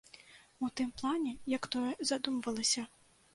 У 0.67 0.69
тым 0.79 0.89
плане, 1.01 1.33
як 1.55 1.69
тое 1.77 1.91
задумвалася. 2.13 2.87